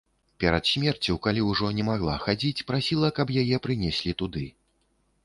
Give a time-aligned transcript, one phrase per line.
[0.43, 4.47] Перад смерцю, калі ўжо не магла хадзіць, прасіла, каб яе прынеслі туды.